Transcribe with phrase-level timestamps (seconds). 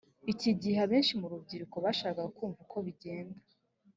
[0.31, 3.39] iki gihe abenshi mu rubyiruko bashaka kumva uko bigenda